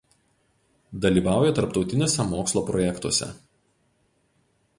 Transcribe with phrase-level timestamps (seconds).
[1.03, 3.29] Dalyvauja tarptautiniuose mokslo projektuose.